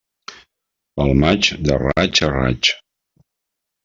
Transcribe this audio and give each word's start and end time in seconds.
Pel 1.01 1.11
maig, 1.23 1.49
de 1.67 1.77
raig 1.83 2.21
a 2.29 2.31
raig. 2.37 2.71